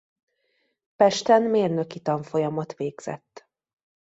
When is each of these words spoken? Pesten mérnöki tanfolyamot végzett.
Pesten 0.95 1.41
mérnöki 1.43 1.99
tanfolyamot 1.99 2.73
végzett. 2.77 3.49